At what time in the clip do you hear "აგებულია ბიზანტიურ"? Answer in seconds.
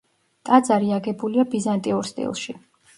0.97-2.13